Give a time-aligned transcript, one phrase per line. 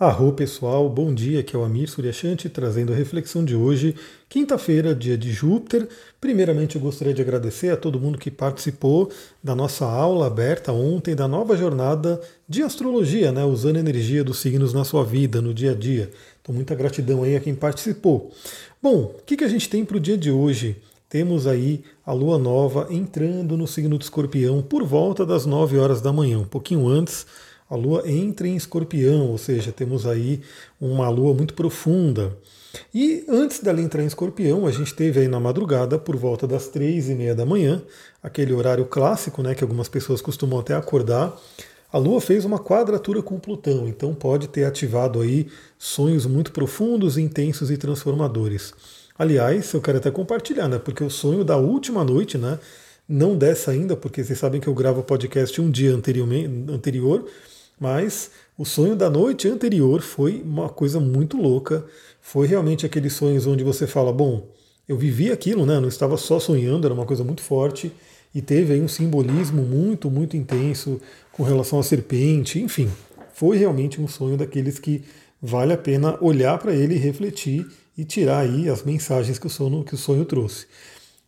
[0.00, 3.94] Arro pessoal, bom dia, aqui é o Amir Suryashanti trazendo a reflexão de hoje,
[4.30, 5.86] quinta-feira, dia de Júpiter.
[6.18, 9.10] Primeiramente eu gostaria de agradecer a todo mundo que participou
[9.44, 12.18] da nossa aula aberta ontem, da nova jornada
[12.48, 16.10] de astrologia, né, usando a energia dos signos na sua vida, no dia a dia.
[16.40, 18.32] Então muita gratidão aí a quem participou.
[18.82, 20.78] Bom, o que, que a gente tem para o dia de hoje?
[21.10, 26.00] Temos aí a lua nova entrando no signo do escorpião por volta das 9 horas
[26.00, 27.26] da manhã, um pouquinho antes
[27.70, 30.40] a Lua entra em escorpião, ou seja, temos aí
[30.80, 32.36] uma Lua muito profunda.
[32.92, 36.66] E antes dela entrar em escorpião, a gente teve aí na madrugada, por volta das
[36.66, 37.80] três e meia da manhã,
[38.20, 41.40] aquele horário clássico, né, que algumas pessoas costumam até acordar,
[41.92, 45.48] a Lua fez uma quadratura com Plutão, então pode ter ativado aí
[45.78, 48.72] sonhos muito profundos, intensos e transformadores.
[49.18, 50.78] Aliás, eu quero até compartilhar, né?
[50.78, 52.58] Porque o sonho da última noite, né?
[53.08, 57.26] Não dessa ainda, porque vocês sabem que eu gravo podcast um dia anterior,
[57.80, 61.84] mas o sonho da noite anterior foi uma coisa muito louca.
[62.20, 64.46] Foi realmente aqueles sonhos onde você fala, bom,
[64.86, 65.80] eu vivi aquilo, né?
[65.80, 67.90] Não estava só sonhando, era uma coisa muito forte
[68.34, 71.00] e teve aí um simbolismo muito, muito intenso
[71.32, 72.88] com relação à serpente, enfim,
[73.32, 75.02] foi realmente um sonho daqueles que
[75.40, 79.82] vale a pena olhar para ele, refletir e tirar aí as mensagens que o sonho,
[79.82, 80.66] que o sonho trouxe.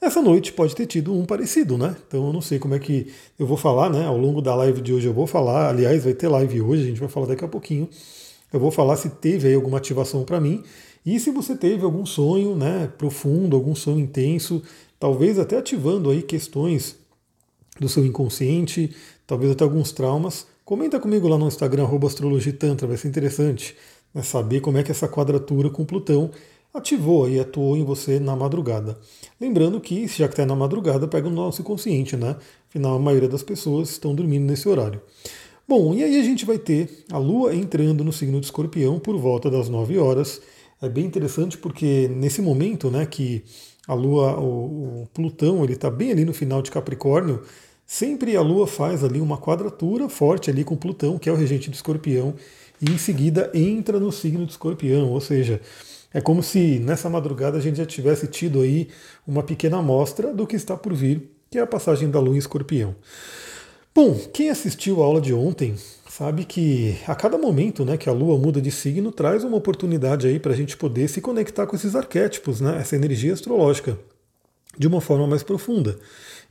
[0.00, 1.96] Essa noite pode ter tido um parecido, né?
[2.06, 4.06] Então eu não sei como é que eu vou falar, né?
[4.06, 6.86] Ao longo da live de hoje eu vou falar, aliás, vai ter live hoje, a
[6.86, 7.88] gente vai falar daqui a pouquinho.
[8.52, 10.62] Eu vou falar se teve aí alguma ativação para mim
[11.04, 14.62] e se você teve algum sonho, né, profundo, algum sonho intenso,
[15.00, 16.96] talvez até ativando aí questões
[17.80, 18.94] do seu inconsciente,
[19.26, 20.46] talvez até alguns traumas.
[20.64, 23.76] Comenta comigo lá no Instagram @astrologitantra, vai ser interessante
[24.14, 26.30] né, saber como é que essa quadratura com Plutão
[26.78, 28.98] ativou e atuou em você na madrugada.
[29.40, 32.36] Lembrando que, já que está na madrugada, pega o nosso inconsciente, né?
[32.68, 35.00] Afinal, a maioria das pessoas estão dormindo nesse horário.
[35.68, 39.18] Bom, e aí a gente vai ter a Lua entrando no signo de Escorpião por
[39.18, 40.40] volta das 9 horas.
[40.80, 43.44] É bem interessante porque nesse momento, né, que
[43.86, 47.42] a Lua, o, o Plutão, ele está bem ali no final de Capricórnio,
[47.86, 51.70] sempre a Lua faz ali uma quadratura forte ali com Plutão, que é o regente
[51.70, 52.34] do Escorpião,
[52.80, 55.60] e em seguida entra no signo de Escorpião, ou seja,
[56.12, 58.88] é como se nessa madrugada a gente já tivesse tido aí
[59.26, 62.38] uma pequena amostra do que está por vir, que é a passagem da Lua em
[62.38, 62.94] Escorpião.
[63.94, 65.74] Bom, quem assistiu a aula de ontem
[66.08, 70.26] sabe que a cada momento né, que a Lua muda de signo traz uma oportunidade
[70.26, 73.98] aí para a gente poder se conectar com esses arquétipos, né, essa energia astrológica,
[74.76, 75.98] de uma forma mais profunda.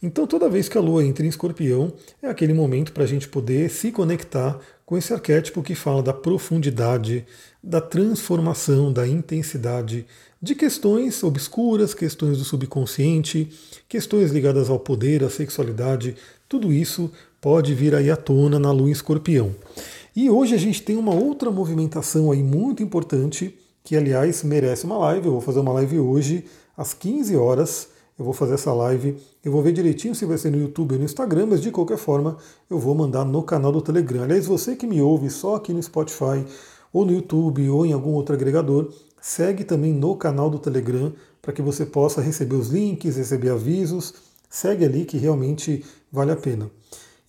[0.01, 1.91] Então, toda vez que a Lua entra em escorpião,
[2.21, 6.13] é aquele momento para a gente poder se conectar com esse arquétipo que fala da
[6.13, 7.25] profundidade,
[7.61, 10.05] da transformação, da intensidade,
[10.41, 13.51] de questões obscuras, questões do subconsciente,
[13.89, 16.15] questões ligadas ao poder, à sexualidade,
[16.47, 17.11] tudo isso
[17.41, 19.53] pode vir aí à tona na Lua em escorpião.
[20.15, 24.97] E hoje a gente tem uma outra movimentação aí muito importante, que aliás merece uma
[24.99, 26.45] live, eu vou fazer uma live hoje
[26.77, 30.49] às 15 horas eu vou fazer essa live, eu vou ver direitinho se vai ser
[30.49, 32.37] no YouTube ou no Instagram, mas de qualquer forma
[32.69, 34.23] eu vou mandar no canal do Telegram.
[34.23, 36.43] Aliás, você que me ouve só aqui no Spotify,
[36.91, 38.91] ou no YouTube, ou em algum outro agregador,
[39.21, 44.13] segue também no canal do Telegram para que você possa receber os links, receber avisos.
[44.49, 46.71] Segue ali que realmente vale a pena.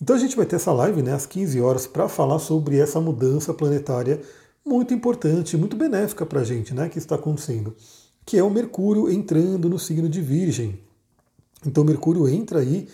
[0.00, 3.00] Então a gente vai ter essa live né, às 15 horas para falar sobre essa
[3.00, 4.20] mudança planetária
[4.64, 7.74] muito importante, muito benéfica para a gente, né, que está acontecendo
[8.28, 10.78] que é o Mercúrio entrando no signo de Virgem.
[11.66, 12.86] Então Mercúrio entra aí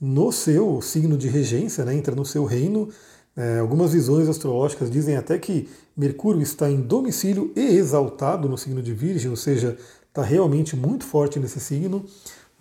[0.00, 2.88] no seu signo de regência, né, entra no seu reino.
[3.36, 8.82] É, algumas visões astrológicas dizem até que Mercúrio está em domicílio e exaltado no signo
[8.82, 9.76] de Virgem, ou seja,
[10.08, 12.02] está realmente muito forte nesse signo.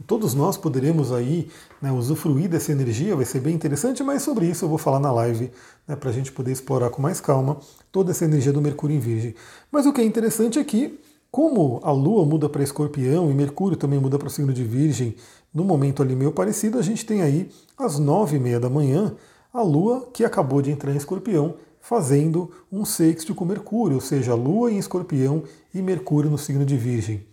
[0.06, 1.50] Todos nós poderemos aí
[1.82, 5.14] né, usufruir dessa energia, vai ser bem interessante, mas sobre isso eu vou falar na
[5.14, 5.50] live,
[5.88, 7.58] né, para a gente poder explorar com mais calma
[7.90, 9.34] toda essa energia do Mercúrio em Virgem.
[9.72, 11.00] Mas o que é interessante é que
[11.38, 15.16] como a Lua muda para Escorpião e Mercúrio também muda para o signo de Virgem,
[15.54, 19.16] no momento ali meio parecido, a gente tem aí às nove e meia da manhã
[19.54, 24.32] a Lua que acabou de entrar em Escorpião, fazendo um sexto com Mercúrio, ou seja,
[24.32, 27.24] a Lua em Escorpião e Mercúrio no signo de Virgem.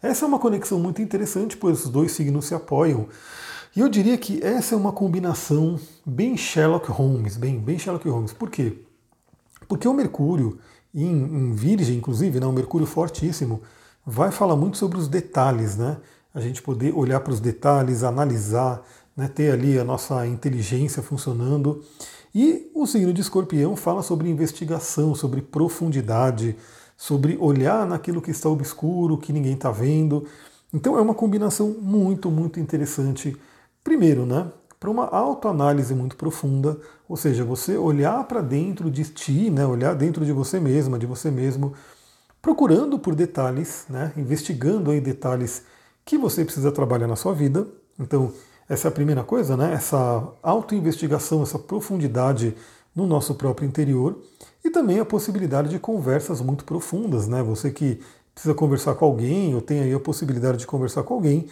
[0.00, 3.08] Essa é uma conexão muito interessante, pois os dois signos se apoiam.
[3.74, 5.76] E eu diria que essa é uma combinação
[6.06, 8.32] bem Sherlock Holmes, bem, bem Sherlock Holmes.
[8.32, 8.78] Por quê?
[9.66, 10.56] Porque o Mercúrio
[10.94, 13.62] em, em Virgem, inclusive, né, um Mercúrio fortíssimo,
[14.04, 15.98] vai falar muito sobre os detalhes, né?
[16.34, 18.82] A gente poder olhar para os detalhes, analisar,
[19.16, 21.82] né, ter ali a nossa inteligência funcionando.
[22.34, 26.56] E o signo de escorpião fala sobre investigação, sobre profundidade,
[26.96, 30.26] sobre olhar naquilo que está obscuro, que ninguém está vendo.
[30.72, 33.36] Então é uma combinação muito, muito interessante.
[33.82, 34.50] Primeiro, né?
[34.80, 39.94] Para uma autoanálise muito profunda, ou seja, você olhar para dentro de ti, né, olhar
[39.94, 41.74] dentro de você mesma, de você mesmo,
[42.40, 45.62] procurando por detalhes, né, investigando aí detalhes
[46.02, 47.66] que você precisa trabalhar na sua vida.
[47.98, 48.32] Então,
[48.66, 52.56] essa é a primeira coisa, né, essa autoinvestigação, essa profundidade
[52.96, 54.18] no nosso próprio interior
[54.64, 57.42] e também a possibilidade de conversas muito profundas, né?
[57.42, 58.00] Você que
[58.34, 61.46] precisa conversar com alguém ou tem aí a possibilidade de conversar com alguém,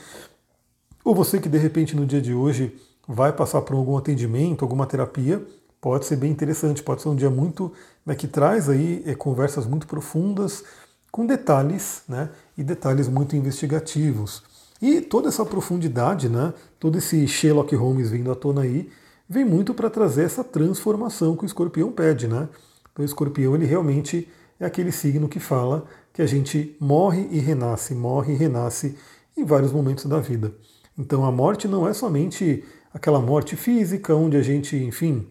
[1.05, 2.77] ou você que de repente no dia de hoje
[3.09, 5.43] vai passar por algum atendimento, alguma terapia,
[5.81, 7.73] pode ser bem interessante, pode ser um dia muito
[8.05, 10.63] né, que traz aí é, conversas muito profundas,
[11.11, 14.43] com detalhes, né, e detalhes muito investigativos.
[14.81, 18.91] E toda essa profundidade, né, todo esse Sherlock Holmes vindo à tona aí,
[19.27, 22.49] vem muito para trazer essa transformação que o escorpião pede, né?
[22.93, 24.29] Então o escorpião ele realmente
[24.59, 28.97] é aquele signo que fala que a gente morre e renasce, morre e renasce
[29.37, 30.53] em vários momentos da vida.
[30.97, 35.26] Então a morte não é somente aquela morte física, onde a gente, enfim,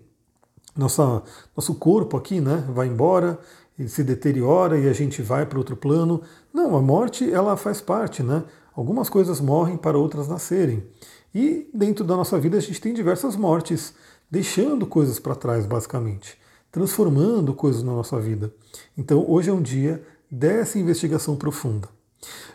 [0.76, 1.24] nossa,
[1.56, 3.40] nosso corpo aqui né, vai embora,
[3.78, 6.22] e se deteriora e a gente vai para outro plano.
[6.54, 8.44] Não, a morte ela faz parte, né?
[8.76, 10.84] Algumas coisas morrem para outras nascerem.
[11.34, 13.94] E dentro da nossa vida a gente tem diversas mortes,
[14.30, 16.38] deixando coisas para trás, basicamente,
[16.72, 18.52] transformando coisas na nossa vida.
[18.98, 21.88] Então hoje é um dia dessa investigação profunda.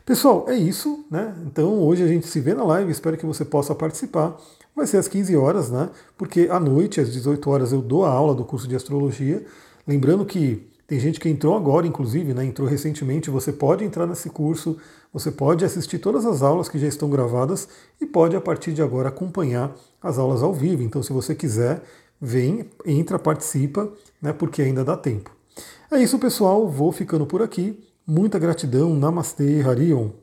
[0.05, 1.37] Pessoal, é isso, né?
[1.47, 4.37] Então hoje a gente se vê na live, espero que você possa participar.
[4.75, 5.91] Vai ser às 15 horas, né?
[6.17, 9.45] Porque à noite, às 18 horas, eu dou a aula do curso de astrologia.
[9.87, 12.45] Lembrando que tem gente que entrou agora, inclusive, né?
[12.45, 13.31] Entrou recentemente.
[13.31, 14.77] Você pode entrar nesse curso,
[15.13, 17.69] você pode assistir todas as aulas que já estão gravadas
[18.01, 20.83] e pode, a partir de agora, acompanhar as aulas ao vivo.
[20.83, 21.83] Então, se você quiser,
[22.21, 23.91] vem, entra, participa,
[24.21, 24.33] né?
[24.33, 25.31] Porque ainda dá tempo.
[25.91, 26.69] É isso, pessoal.
[26.69, 27.79] Vou ficando por aqui.
[28.07, 28.95] Muita gratidão.
[28.95, 30.22] Namastê, Harion.